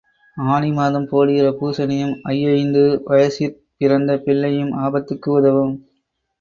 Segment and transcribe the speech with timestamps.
[0.37, 5.75] ஆனி மாதம் போடுகிற பூசணியும் ஐயைந்து வயசிற் பிறந்த பிள்ளையும் ஆபத்துக்கு உதவும்.